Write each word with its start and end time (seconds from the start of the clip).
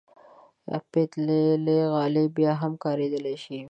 پتېلي 0.91 1.79
غالۍ 1.93 2.25
بیا 2.37 2.51
هم 2.61 2.73
کارېدلی 2.83 3.35
شي. 3.43 3.57